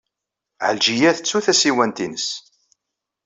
Ɛelǧiya 0.67 1.11
tettu 1.17 1.39
tasiwant-nnes. 1.45 2.27